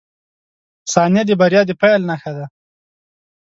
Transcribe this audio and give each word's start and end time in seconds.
•ثانیه 0.91 1.23
د 1.27 1.31
بریا 1.41 1.61
د 1.69 1.71
پیل 1.81 2.01
نښه 2.09 2.31
ده. 2.37 2.45